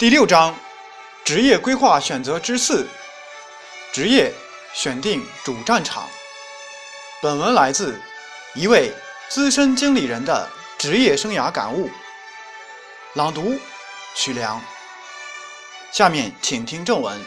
[0.00, 0.58] 第六章，
[1.26, 2.88] 职业规划选择之四：
[3.92, 4.32] 职业
[4.72, 6.08] 选定主战场。
[7.20, 8.00] 本文来自
[8.54, 8.90] 一位
[9.28, 11.90] 资深经理人的职业生涯感悟。
[13.12, 13.60] 朗读：
[14.14, 14.58] 曲良。
[15.92, 17.22] 下面请听正文。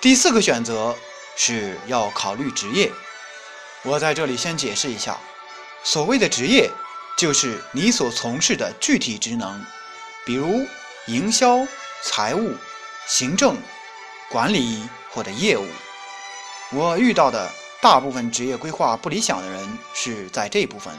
[0.00, 0.92] 第四个选择
[1.36, 2.90] 是要考虑职业。
[3.84, 5.16] 我在这里先解释一下，
[5.84, 6.68] 所谓的职业。
[7.18, 9.60] 就是你所从事的具体职能，
[10.24, 10.64] 比如
[11.08, 11.66] 营销、
[12.04, 12.54] 财务、
[13.08, 13.56] 行政、
[14.30, 15.66] 管理或者业务。
[16.70, 20.96] 我遇到的大部分职业规划不理想的人是在这部分，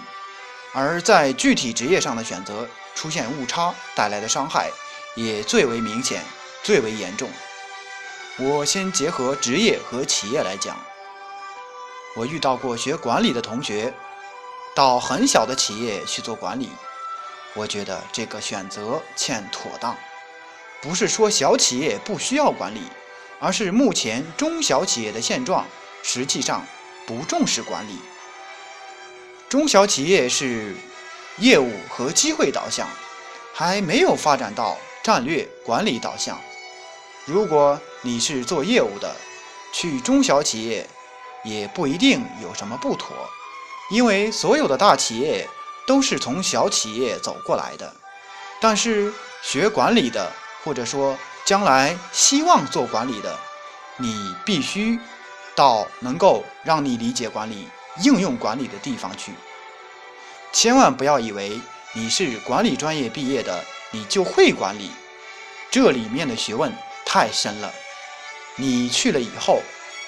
[0.73, 4.69] 而在具体职业上的选择出现误差带来的伤害
[5.15, 6.21] 也最为明显、
[6.63, 7.29] 最为严重。
[8.35, 10.77] 我先结合职业和企业来讲，
[12.17, 13.93] 我遇到过学管理的同学。
[14.75, 16.69] 到很小的企业去做管理，
[17.53, 19.95] 我觉得这个选择欠妥当。
[20.81, 22.83] 不是说小企业不需要管理，
[23.39, 25.65] 而是目前中小企业的现状
[26.01, 26.65] 实际上
[27.05, 27.99] 不重视管理。
[29.49, 30.75] 中小企业是
[31.37, 32.87] 业务和机会导向，
[33.53, 36.39] 还没有发展到战略管理导向。
[37.25, 39.13] 如果你是做业务的，
[39.73, 40.87] 去中小企业
[41.43, 43.29] 也不一定有什么不妥。
[43.89, 45.47] 因为所有的大企业
[45.87, 47.93] 都是从小企业走过来的，
[48.61, 50.31] 但是学管理的，
[50.63, 53.35] 或者说将来希望做管理的，
[53.97, 54.99] 你必须
[55.55, 57.67] 到能够让你理解管理、
[58.03, 59.33] 应用管理的地方去。
[60.51, 61.59] 千万不要以为
[61.93, 64.91] 你是管理专业毕业的，你就会管理，
[65.71, 66.71] 这里面的学问
[67.05, 67.73] 太深了。
[68.55, 69.61] 你去了以后，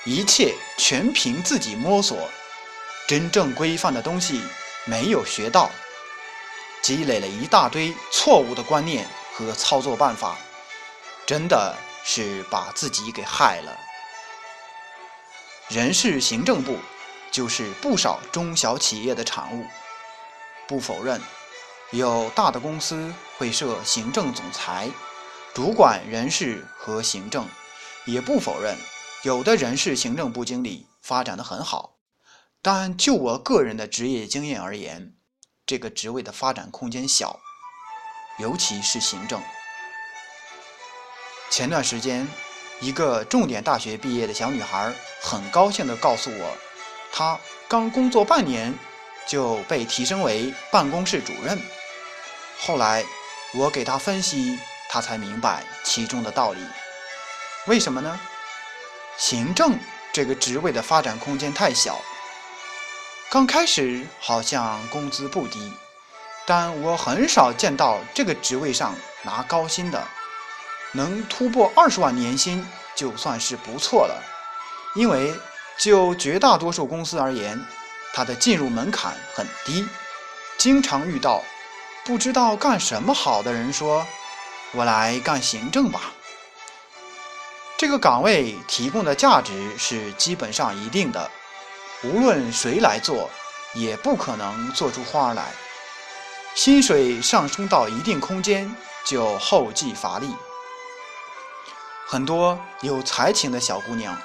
[0.03, 2.29] 一切全凭自己摸索。
[3.11, 4.41] 真正规范的东西
[4.85, 5.69] 没有学到，
[6.81, 10.37] 积累了一大堆错误的观念和操作办法，
[11.25, 13.77] 真的是把自己给害了。
[15.67, 16.77] 人事行政部
[17.33, 19.65] 就是不少中小企业的产物，
[20.65, 21.19] 不否认
[21.89, 24.89] 有大的公司会设行政总裁，
[25.53, 27.45] 主管人事和行政，
[28.05, 28.77] 也不否认
[29.23, 31.97] 有的人事行政部经理发展的很好。
[32.63, 35.13] 但就我个人的职业经验而言，
[35.65, 37.39] 这个职位的发展空间小，
[38.37, 39.41] 尤其是行政。
[41.49, 42.27] 前段时间，
[42.79, 46.55] 一个重点大学毕业的小女孩很高兴地告诉我，
[47.11, 48.71] 她刚工作半年
[49.27, 51.59] 就被提升为办公室主任。
[52.59, 53.03] 后来
[53.55, 56.61] 我给她分析，她才明白其中的道理。
[57.65, 58.19] 为什么呢？
[59.17, 59.79] 行政
[60.13, 61.99] 这个职位的发展空间太小。
[63.31, 65.71] 刚开始好像工资不低，
[66.45, 68.93] 但我很少见到这个职位上
[69.23, 70.05] 拿高薪的，
[70.91, 74.21] 能突破二十万年薪就算是不错了。
[74.95, 75.33] 因为
[75.79, 77.57] 就绝大多数公司而言，
[78.13, 79.87] 它的进入门槛很低，
[80.57, 81.41] 经常遇到
[82.03, 84.05] 不知道干什么好的人说
[84.75, 86.11] ：“我来干行政吧。”
[87.79, 91.31] 这个岗位提供的价值是基本上一定的。
[92.03, 93.29] 无论谁来做，
[93.75, 95.51] 也不可能做出花来。
[96.55, 98.75] 薪水上升到一定空间，
[99.05, 100.35] 就后继乏力。
[102.07, 104.17] 很多有才情的小姑娘，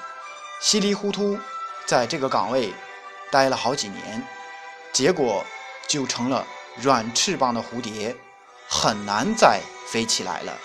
[0.59, 1.37] 稀里糊涂
[1.85, 2.73] 在这个岗位
[3.31, 4.27] 待了好几年，
[4.91, 5.45] 结果
[5.87, 6.45] 就成了
[6.77, 8.15] 软翅膀的蝴蝶，
[8.67, 10.57] 很难再飞起来了。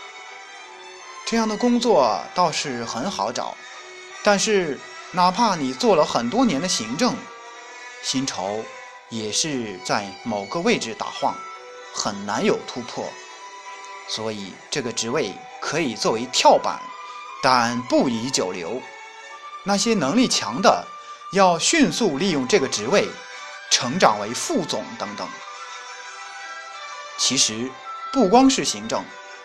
[1.26, 3.54] 这样的工作倒是很好找，
[4.24, 4.80] 但是。
[5.14, 7.14] 哪怕你做了很多年的行政，
[8.02, 8.64] 薪酬
[9.10, 11.36] 也是在某个位置打晃，
[11.92, 13.04] 很难有突破。
[14.08, 16.80] 所以这个职位可以作为跳板，
[17.42, 18.80] 但不宜久留。
[19.64, 20.82] 那些能力强的，
[21.32, 23.06] 要迅速利用这个职位，
[23.70, 25.28] 成长为副总等等。
[27.18, 27.70] 其实
[28.10, 29.04] 不光是行政，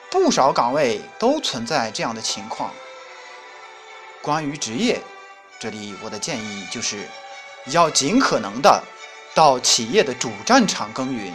[0.09, 2.71] 不少岗位都存在这样的情况。
[4.21, 5.03] 关于职业。
[5.59, 7.07] 这里我的建议就是，
[7.65, 8.83] 要尽可能的
[9.33, 11.33] 到企业的主战场耕耘。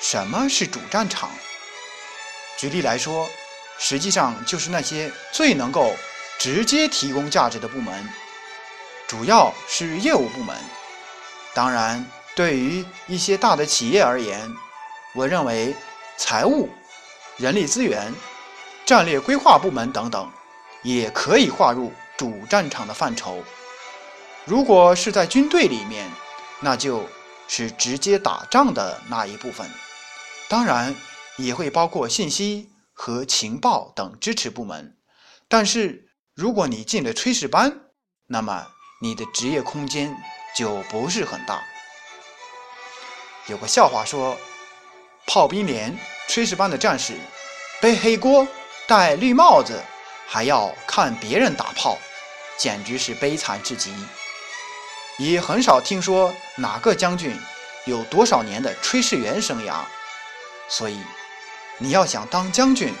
[0.00, 1.30] 什么是主战场？
[2.58, 3.28] 举例来说，
[3.78, 5.94] 实际上就是那些最能够
[6.38, 8.08] 直接提供价值的部门，
[9.06, 10.56] 主要是业务部门。
[11.54, 12.04] 当然，
[12.34, 14.52] 对于一些大的企业而言，
[15.14, 15.74] 我认为
[16.16, 16.68] 财务、
[17.36, 18.12] 人力资源、
[18.84, 20.30] 战略规划部门等等，
[20.82, 21.92] 也可以划入。
[22.16, 23.42] 主战场的范畴，
[24.44, 26.10] 如果是在军队里面，
[26.60, 27.06] 那就
[27.46, 29.68] 是直接打仗的那一部分。
[30.48, 30.94] 当然，
[31.36, 34.96] 也会包括信息和情报等支持部门。
[35.48, 37.80] 但是，如果你进了炊事班，
[38.26, 38.66] 那么
[39.02, 40.16] 你的职业空间
[40.56, 41.62] 就不是很大。
[43.48, 44.36] 有个笑话说，
[45.26, 45.96] 炮兵连
[46.28, 47.14] 炊事班的战士
[47.80, 48.46] 背黑锅、
[48.86, 49.80] 戴绿帽子，
[50.26, 51.98] 还要看别人打炮，
[52.56, 53.94] 简直是悲惨至极。
[55.18, 57.34] 也很少听说哪个将军
[57.86, 59.76] 有多少年的炊事员生涯。
[60.68, 60.98] 所以，
[61.78, 62.92] 你要想当将军，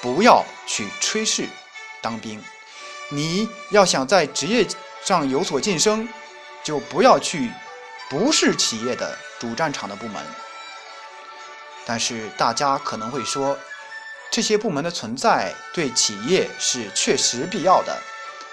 [0.00, 1.46] 不要去炊事
[2.00, 2.40] 当兵；
[3.10, 4.66] 你要想在职业
[5.04, 6.08] 上有所晋升，
[6.64, 7.50] 就不要去
[8.08, 10.24] 不是企业的主战场的部门。
[11.84, 13.58] 但是大家可能会说，
[14.30, 18.00] 这些部门的存在对企业是确实必要的，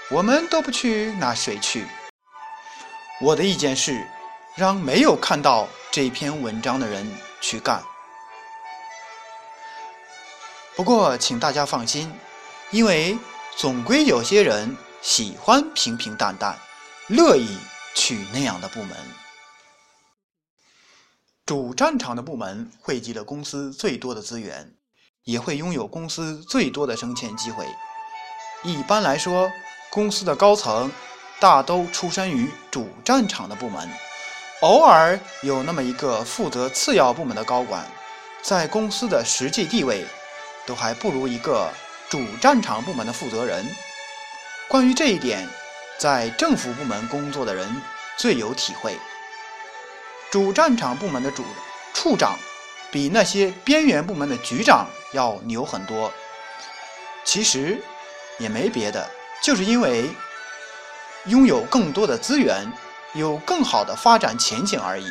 [0.10, 1.86] 我们都不去，那谁去？
[3.20, 4.08] 我的意见是，
[4.56, 7.06] 让没有看到这篇文章的人
[7.42, 7.84] 去干。
[10.78, 12.10] 不过，请大家放心，
[12.72, 13.20] 因为
[13.58, 16.58] 总归有些人喜欢平平淡淡，
[17.08, 17.58] 乐意
[17.94, 18.96] 去那样的部门。
[21.46, 24.74] 主战场的部门汇集了公司最多的资源，
[25.24, 27.68] 也会拥有公司最多的升迁机会。
[28.64, 29.52] 一般来说，
[29.98, 30.92] 公司的高层
[31.40, 33.90] 大都出身于主战场的部门，
[34.62, 37.84] 偶尔有那么一个负责次要部门的高管，
[38.44, 40.06] 在公司的实际地位。
[40.68, 41.72] 都还不如一个
[42.10, 43.66] 主战场部门的负责人。
[44.68, 45.48] 关于这一点，
[45.98, 47.82] 在政府部门工作的人
[48.18, 48.96] 最有体会。
[50.30, 51.44] 主战场部门的主
[51.96, 52.38] 处长，
[52.92, 56.12] 比那些边缘部门的局长要牛很多。
[57.24, 57.82] 其实
[58.38, 59.10] 也没别的，
[59.42, 60.10] 就是因为
[61.26, 62.72] 拥有更多的资源，
[63.14, 65.08] 有更好的发展前景而已。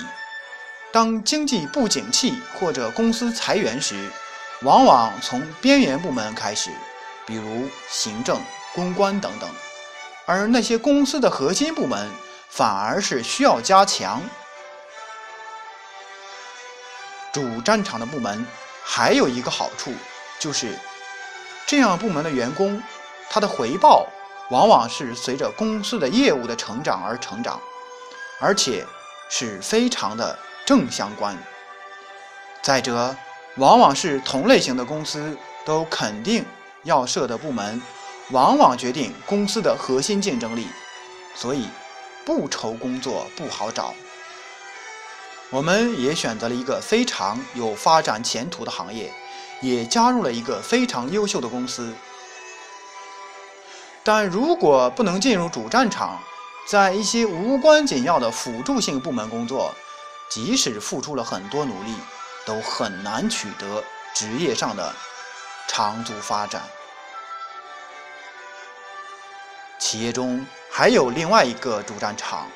[0.92, 4.10] 当经济不景气或者公司裁员时，
[4.62, 6.70] 往往从边缘部门开始，
[7.26, 8.40] 比如行政、
[8.74, 9.48] 公关等等，
[10.24, 12.10] 而那些公司的核心部门
[12.48, 14.22] 反而是需要加强。
[17.32, 18.46] 主战场的部门
[18.82, 19.92] 还有一个好处，
[20.38, 20.78] 就是
[21.66, 22.82] 这样部门的员工，
[23.28, 24.06] 他的回报
[24.50, 27.60] 往往是随着公司的业务的成长而成长，
[28.40, 28.86] 而且
[29.28, 31.36] 是非常的正相关。
[32.62, 33.16] 再者，
[33.56, 36.44] 往往是同类型的公司都肯定
[36.84, 37.82] 要设的部门，
[38.30, 40.68] 往往决定公司的核心竞争力，
[41.34, 41.68] 所以
[42.24, 43.94] 不愁工作不好找。
[45.50, 49.12] 我们也选择了一个非常有发展前途的行业，
[49.60, 51.92] 也加入了一个非常优秀的公司。
[54.06, 56.22] 但如果不能进入主战场，
[56.68, 59.74] 在一些无关紧要的辅助性部门工作，
[60.30, 61.92] 即使付出了很多努力。
[62.46, 63.82] 都很难取得
[64.14, 64.94] 职业上的
[65.66, 66.62] 长足发展。
[69.80, 72.46] 企业中还有另外一个主战场，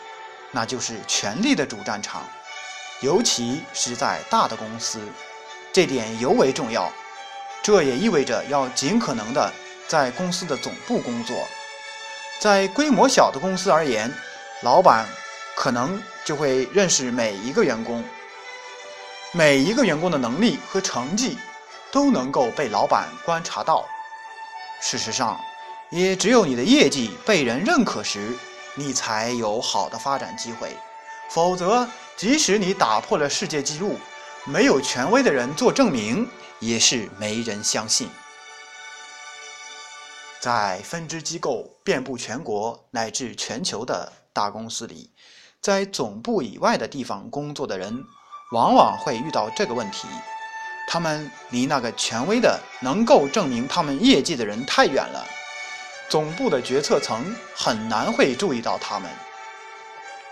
[0.52, 2.22] 那就是权力的主战场，
[3.00, 5.00] 尤其是在大的公司，
[5.72, 6.88] 这点尤为重要。
[7.60, 9.52] 这也意味着要尽可能的
[9.90, 11.48] 在公司的总部工作。
[12.38, 14.08] 在规模小的公司而言，
[14.62, 15.04] 老板
[15.56, 18.04] 可能就会认识每一个员工。
[19.32, 21.36] 每一个员工的能力和成绩
[21.90, 23.84] 都能够被老板观察到。
[24.80, 25.40] 事实上，
[25.88, 28.32] 也只有你的业绩被人认可时，
[28.76, 30.76] 你才有好的发展机会。
[31.30, 31.84] 否则，
[32.16, 33.98] 即使你打破了世界纪录，
[34.44, 36.28] 没有权威的人做证明，
[36.60, 38.08] 也是没人相信。
[40.40, 45.10] 在分支机构遍布全国乃至全球的大公司里，
[45.60, 48.04] 在总部以外的地方工作的人。
[48.52, 50.08] 往往会遇到这个问题，
[50.88, 55.24] 他们离那个权威的、能够证明他们业绩的人太远了，
[56.08, 59.08] 总部的决策层很难会注意到他们。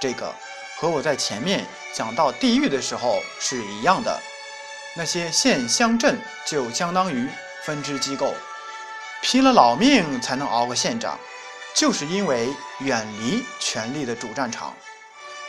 [0.01, 0.35] 这个
[0.77, 4.21] 和我在前面讲到地域的时候是一样的，
[4.97, 7.29] 那些县乡镇就相当于
[7.63, 8.35] 分支机构，
[9.21, 11.19] 拼了老命才能熬个县长，
[11.75, 12.49] 就是因为
[12.81, 14.75] 远离权力的主战场。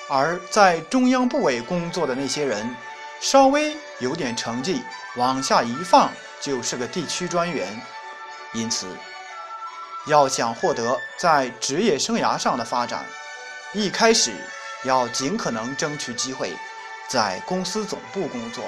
[0.09, 2.75] 而在中央部委工作的那些人，
[3.19, 4.81] 稍微有点成绩，
[5.15, 6.11] 往下一放
[6.41, 7.79] 就是个地区专员。
[8.53, 8.87] 因此，
[10.07, 13.05] 要想获得在职业生涯上的发展，
[13.73, 14.33] 一开始
[14.83, 16.51] 要尽可能争取机会，
[17.07, 18.63] 在公司总部工作。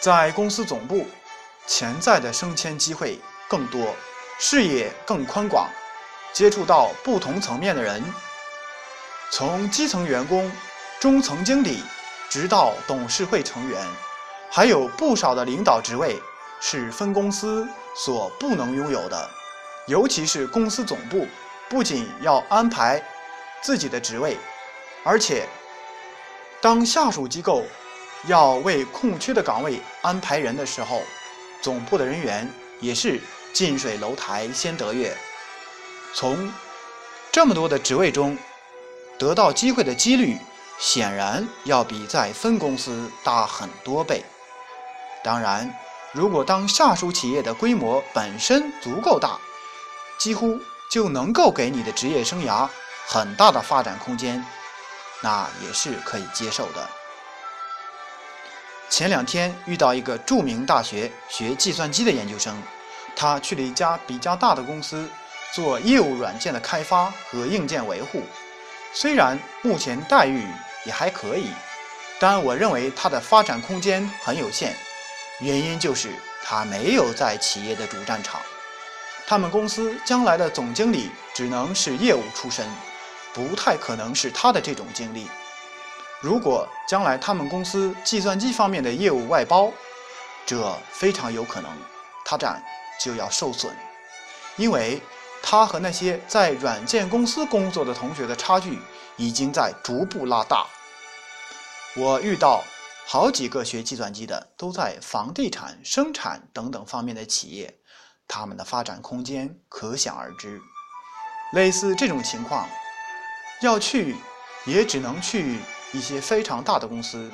[0.00, 1.06] 在公司总部，
[1.74, 3.96] 潜在的升迁机会更多，
[4.38, 5.66] 视野更宽广，
[6.30, 8.04] 接触到不同层面的人。
[9.30, 10.52] 从基层员工、
[11.00, 11.82] 中层经理，
[12.28, 13.80] 直到董事会成员，
[14.50, 16.20] 还有不少的领导职位
[16.60, 19.30] 是分公司所不能拥有的，
[19.86, 21.26] 尤其是公司总部，
[21.70, 23.02] 不仅要安排
[23.62, 24.36] 自己的职位，
[25.02, 25.48] 而且
[26.60, 27.64] 当下属机构
[28.26, 31.00] 要为空缺的岗位安排人的时候，
[31.62, 33.20] 总部的人员也是
[33.54, 35.16] 近水楼台先得月。
[36.12, 36.52] 从
[37.30, 38.36] 这么多的职位中
[39.18, 40.36] 得到机会的几率，
[40.78, 44.24] 显然要比在分公司大很多倍。
[45.24, 45.72] 当然，
[46.12, 49.38] 如果当下属企业的规模本身足够大，
[50.18, 52.68] 几乎就能够给你的职业生涯
[53.06, 54.44] 很大的发展空间，
[55.22, 56.88] 那也是可以接受的。
[58.92, 62.54] 前两天遇到一个著名大学学计算机的研究生，
[63.16, 65.08] 他去了一家比较大的公司
[65.50, 68.22] 做业务软件的开发和硬件维护，
[68.92, 70.46] 虽然目前待遇
[70.84, 71.46] 也还可以，
[72.20, 74.76] 但我认为他的发展空间很有限。
[75.40, 76.10] 原因就是
[76.44, 78.42] 他没有在企业的主战场，
[79.26, 82.66] 他们公司将来的总经理只能是业务出身，
[83.32, 85.28] 不太可能是他的这种经历。
[86.22, 89.70] 如果将来他们公司计算机方面的业务外包，
[90.46, 91.70] 这非常有可能，
[92.24, 92.62] 他展
[93.00, 93.74] 就要受损，
[94.56, 95.02] 因为
[95.42, 98.78] 他和那些在软件公司工作的同学的差距
[99.16, 100.66] 已经在逐步拉大。
[101.96, 102.62] 我遇到。
[103.04, 107.76] 好几个学计算机的都在房地产、生产等等方面的企业，
[108.28, 110.60] 他们的发展空间可想而知。
[111.52, 112.66] 类似这种情况，
[113.60, 114.14] 要去
[114.64, 115.58] 也只能去
[115.92, 117.30] 一些非常大的公司，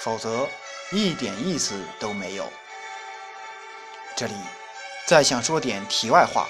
[0.00, 0.48] 否则
[0.90, 2.50] 一点意思都没有。
[4.16, 4.34] 这里
[5.06, 6.46] 再想说点题外话：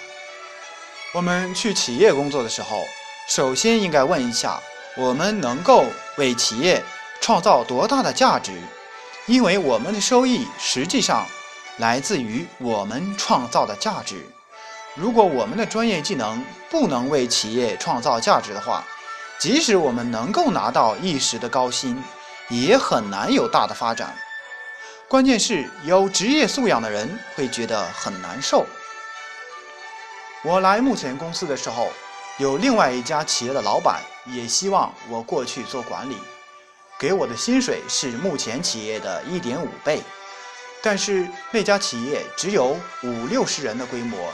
[1.12, 2.84] 我们去企业工作的时候，
[3.28, 4.60] 首先应该问一下，
[4.96, 6.82] 我们能够为企业。
[7.22, 8.50] 创造多大的价值？
[9.26, 11.26] 因为我们的收益实际上
[11.76, 14.26] 来自于我们创造的价值。
[14.94, 18.82] 如果我们的专业技能不能为企业创造价值的话，
[19.40, 21.96] 即使我们能够拿到一时的高薪，
[22.50, 24.14] 也很难有大的发展。
[25.08, 28.66] 关键是有职业素养的人会觉得很难受。
[30.44, 31.88] 我来目前公司的时候，
[32.36, 36.18] 有另外一家企业的老板也希望我过去做管理。
[36.98, 40.02] 给我的薪水是目前企业的一点五倍，
[40.82, 44.30] 但是那家企业只有五六十人的规模，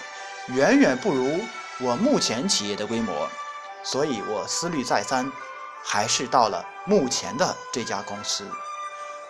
[0.48, 1.38] 远远不如
[1.78, 3.28] 我目前企业的规模，
[3.86, 5.32] 所以我思虑再三，
[5.82, 8.44] 还是到了目前的这家公司。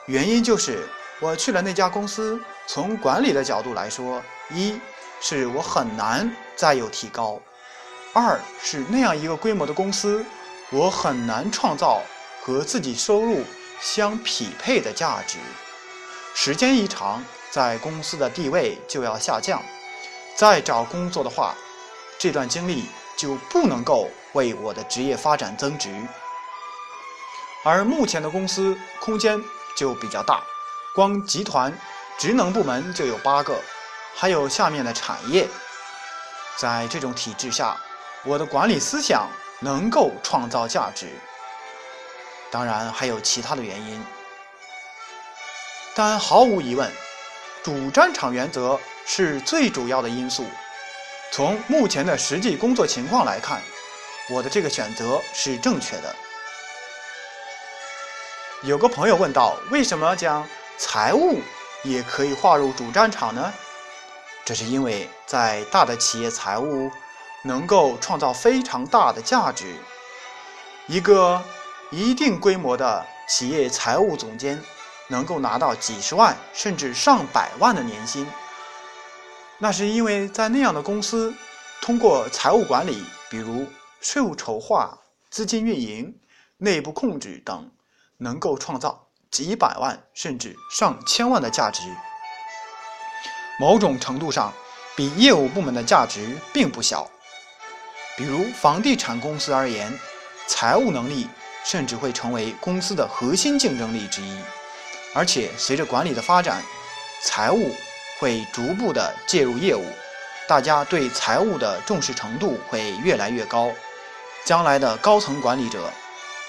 [0.07, 0.89] 原因就是
[1.21, 4.81] 我去了那家公司，从管理的角度来说，一
[5.21, 7.39] 是我很难再有提高，
[8.15, 10.25] 二是那样一个规模的公司，
[10.71, 12.01] 我很难创造。
[12.43, 13.43] 和自己收入
[13.81, 15.37] 相匹配的价值，
[16.33, 17.21] 时间一长，
[17.51, 19.61] 在公司的地位就要下降。
[20.37, 21.57] 再找工作的话，
[22.21, 22.85] 这段经历
[23.17, 25.91] 就不能够为我的职业发展增值。
[27.65, 29.43] 而目前的公司空间
[29.77, 30.41] 就比较大，
[30.95, 31.77] 光集团
[32.17, 33.61] 职能部门就有八个，
[34.15, 35.49] 还有下面的产业。
[36.57, 37.77] 在这种体制下，
[38.25, 39.29] 我的管理思想
[39.59, 41.09] 能够创造价值。
[42.51, 44.03] 当然还有其他的原因，
[45.95, 46.91] 但毫无疑问，
[47.65, 50.47] 主战场原则是最主要的因素。
[51.33, 53.61] 从目前的实际工作情况来看，
[54.29, 56.15] 我的这个选择是正确的。
[58.63, 60.47] 有个朋友问到：为什么将
[60.79, 61.41] 财务
[61.83, 63.53] 也可以划入主战场呢？
[64.45, 66.91] 这是因为在大的企业，财务
[67.43, 69.75] 能够创造非常大的价值。
[70.87, 71.43] 一个。
[71.93, 74.61] 一定规模的企业财务总监
[75.07, 78.27] 能够拿到几十万甚至上百万的年薪，
[79.59, 81.33] 那是因为在那样的公司，
[81.81, 83.69] 通过财务管理，比如
[84.01, 84.99] 税务筹划、
[85.31, 86.19] 资金运营、
[86.59, 87.71] 内部控制等，
[88.19, 91.83] 能够创造几百万甚至上千万的价值。
[93.59, 94.53] 某种程度上，
[94.97, 97.11] 比业务部门的价值并不小。
[98.17, 99.93] 比如房地产公司而言，
[100.47, 101.29] 财务能力。
[101.69, 104.39] 甚至会成为公司的核心竞争力之一，
[105.13, 106.63] 而且随着管理的发展，
[107.25, 107.73] 财务
[108.21, 109.85] 会逐步的介入业务，
[110.47, 113.73] 大家对财务的重视程度会越来越高。
[114.47, 115.91] 将来的高层管理者，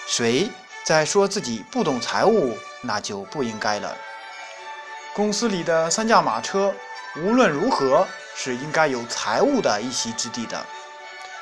[0.05, 0.47] 谁
[0.85, 3.97] 在说自己不懂财务，那就不应该了。
[5.15, 6.71] 公司里的三驾马车，
[7.15, 10.63] 无论如何是应该有财务的一席之地的，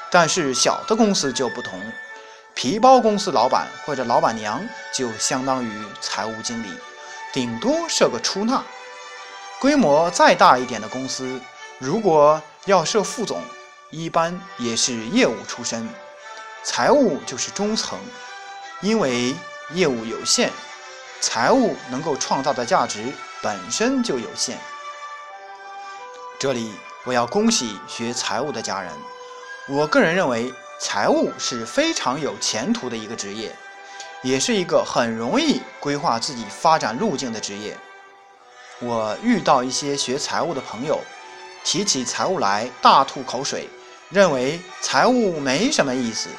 [0.10, 1.78] 但是小的公司就不同。
[2.54, 6.70] 皮包公司老板或者老板娘就相当于财务经理，
[7.34, 8.64] 顶多设个出纳。
[9.60, 11.38] 规模再大一点的公司，
[11.80, 13.42] 如果要设副总，
[13.92, 15.86] 一般也是业务出身，
[16.66, 17.98] 财务就是中层。
[18.82, 19.34] 因为
[19.74, 20.52] 业务有限，
[21.22, 23.06] 财务能够创造的价值
[23.42, 24.60] 本身就有限。
[26.38, 26.74] 这里
[27.06, 28.92] 我要恭喜学财务的家人，
[29.70, 33.56] 我个人认为财务是非常有前途的一个职业，
[34.22, 37.78] 也是一个很容易规划自己发展路径的职业。
[38.80, 41.00] 我遇到一些学财务的朋友，
[41.64, 43.70] 提起财务来大吐口水，
[44.10, 46.30] 认为财务没什么意思。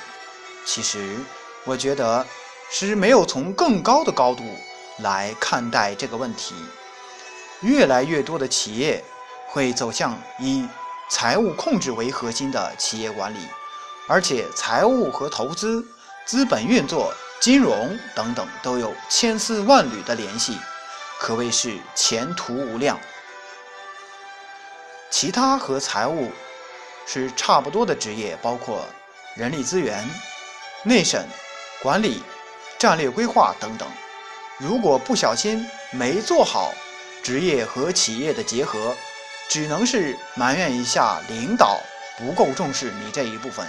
[0.67, 1.17] 其实，
[1.65, 2.27] 我觉得
[2.69, 4.43] 是没有从更高的高度
[4.99, 6.55] 来看待这个问题。
[7.61, 9.03] 越来越多的企业
[9.47, 10.69] 会走向以
[11.09, 13.39] 财务控制为核心的企业管理，
[14.09, 15.87] 而且财务和投资、
[16.27, 20.59] 资本运作、金融等等都有千丝万缕的联系。
[21.19, 22.99] 可谓是前途无量。
[25.11, 26.31] 其他和财务
[27.07, 28.85] 是差不多的职业，包括
[29.35, 30.07] 人力资源、
[30.87, 31.27] 内审、
[31.83, 32.23] 管理、
[32.79, 33.89] 战略规划等等。
[34.57, 36.73] 如果不小心没做好
[37.25, 38.95] 职业和企业的结合，
[39.49, 41.81] 只能是埋怨一下领导
[42.17, 43.67] 不够重视你这一部分。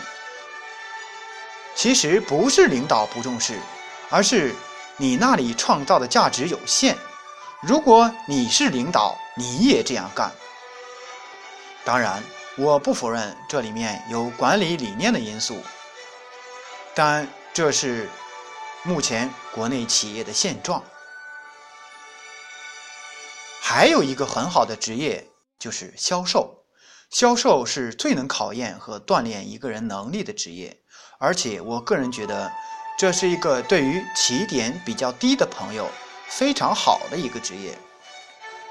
[1.73, 3.59] 其实不是领导不重视，
[4.11, 4.53] 而是
[4.95, 6.95] 你那里创造的价值有限。
[7.63, 10.31] 如果你是领导，你也这样干。
[11.83, 12.23] 当然，
[12.57, 15.63] 我不否认这里面有管理理念的因素，
[16.97, 18.09] 但这是
[18.81, 20.83] 目前国内企业的现状。
[23.61, 26.63] 还有一个很好的职业就是销售，
[27.11, 30.75] 销售是最能考验和锻炼一个人能力的职业，
[31.19, 32.51] 而且我个人觉得，
[32.97, 35.87] 这是一个对于起点比较低的朋友。
[36.27, 37.77] 非常好的一个职业，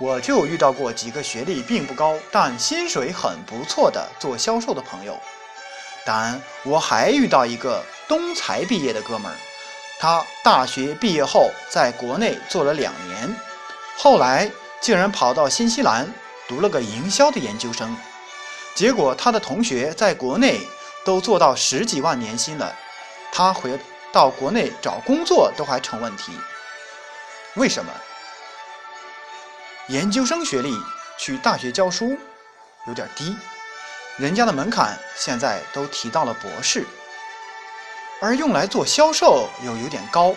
[0.01, 5.17] 我就遇到过几个学历并不高，但薪水很不错的做销售的朋友。
[6.05, 9.37] 当然，我还遇到一个东财毕业的哥们儿，
[9.99, 13.35] 他大学毕业后在国内做了两年，
[13.97, 16.07] 后来竟然跑到新西兰
[16.47, 17.97] 读了个营销的研究生，
[18.75, 20.61] 结果他的同学在国内
[21.05, 22.75] 都做到十几万年薪了，
[23.33, 23.79] 他回
[24.13, 26.33] 到国内找工作都还成问题。
[27.55, 27.93] 为什么
[29.89, 30.75] 研究生学历
[31.19, 32.17] 去大学教书
[32.87, 33.35] 有点低？
[34.17, 36.87] 人家的门槛现在都提到了博士，
[38.21, 40.35] 而用来做销售又有点高，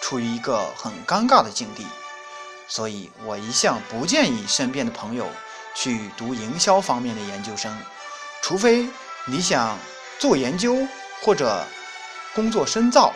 [0.00, 1.86] 处于一个很尴尬的境地。
[2.68, 5.28] 所以我一向不建议身边的朋友
[5.74, 7.76] 去读营销方面的研究生，
[8.40, 8.88] 除非
[9.26, 9.78] 你想
[10.18, 10.86] 做研究
[11.22, 11.64] 或者
[12.34, 13.12] 工作深造。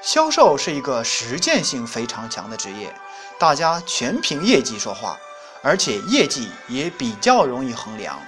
[0.00, 2.92] 销售是一个实践性非常强的职业，
[3.38, 5.18] 大家全凭业绩说话，
[5.62, 8.18] 而且业绩也比较容易衡量。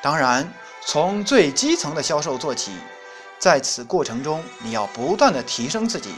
[0.00, 0.48] 当然，
[0.84, 2.72] 从最基层的销售做起，
[3.38, 6.14] 在此过程中，你要不断的提升自己，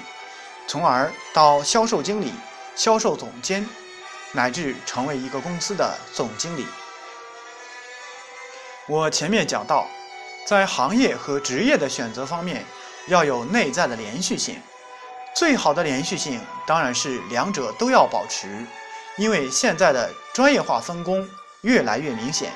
[0.66, 2.32] 从而到销售经理、
[2.74, 3.68] 销售总监，
[4.32, 6.66] 乃至成为一个公司的总经理。
[8.86, 9.86] 我前面讲到，
[10.46, 12.64] 在行业和职业的选择方面。
[13.06, 14.60] 要有内在的连续性，
[15.34, 18.66] 最好的连续性当然是两者都要保持，
[19.16, 21.26] 因为现在的专业化分工
[21.62, 22.52] 越来越明显，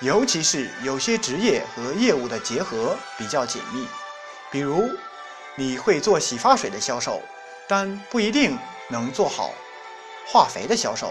[0.00, 3.86] 尤其是有些职业和业务的结合比较紧密，
[4.50, 4.90] 比如
[5.54, 7.22] 你会做洗发水的销售，
[7.68, 9.54] 但不一定能做好
[10.26, 11.08] 化肥的销售；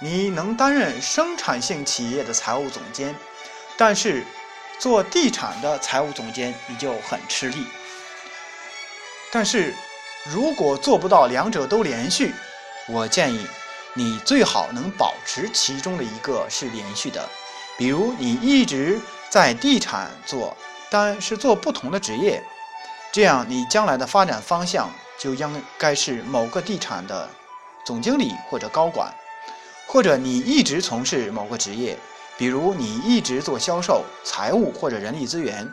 [0.00, 3.14] 你能担任生产性企业的财务总监，
[3.76, 4.24] 但是
[4.78, 7.66] 做地产的财务总监你就很吃力。
[9.32, 9.72] 但是，
[10.24, 12.34] 如果做不到两者都连续，
[12.88, 13.46] 我建议
[13.94, 17.30] 你最好能保持其中的一个是连续的。
[17.80, 20.54] 比如，你一直在地产做，
[20.90, 22.44] 但是做不同的职业，
[23.10, 27.26] 这样你将来的发展方向就应该是某个地产的
[27.86, 29.10] 总经理或者高管，
[29.86, 31.98] 或者你一直从事某个职业，
[32.36, 35.66] 比如你一直做销售、财务或者人力资源，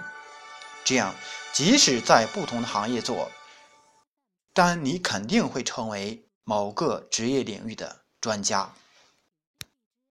[0.85, 1.13] 这样
[1.51, 3.29] 即使在不同的行业做。
[4.53, 8.71] 但你肯定会成为某个职业领域的专家。